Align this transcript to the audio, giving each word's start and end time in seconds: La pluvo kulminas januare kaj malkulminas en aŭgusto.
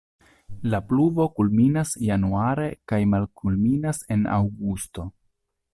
La 0.73 0.79
pluvo 0.91 1.27
kulminas 1.39 1.93
januare 2.07 2.67
kaj 2.93 3.01
malkulminas 3.13 4.05
en 4.17 4.29
aŭgusto. 4.39 5.11